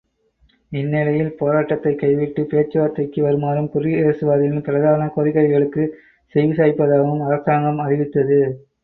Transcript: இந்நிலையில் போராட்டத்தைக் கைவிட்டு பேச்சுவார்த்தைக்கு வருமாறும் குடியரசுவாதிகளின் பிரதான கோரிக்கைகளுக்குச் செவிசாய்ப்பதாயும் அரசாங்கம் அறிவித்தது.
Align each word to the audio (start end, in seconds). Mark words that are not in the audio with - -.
இந்நிலையில் 0.71 1.35
போராட்டத்தைக் 1.39 1.99
கைவிட்டு 1.99 2.43
பேச்சுவார்த்தைக்கு 2.43 3.19
வருமாறும் 3.23 3.69
குடியரசுவாதிகளின் 3.73 4.63
பிரதான 4.63 5.11
கோரிக்கைகளுக்குச் 5.17 5.93
செவிசாய்ப்பதாயும் 6.35 7.23
அரசாங்கம் 7.27 7.79
அறிவித்தது. 7.79 8.39